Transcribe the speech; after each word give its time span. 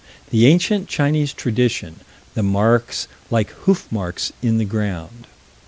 The 0.31 0.47
ancient 0.47 0.87
Chinese 0.87 1.31
tradition 1.31 1.99
the 2.33 2.41
marks 2.41 3.07
like 3.29 3.51
hoof 3.51 3.85
marks 3.91 4.33
in 4.41 4.57
the 4.57 4.65
ground. 4.65 5.27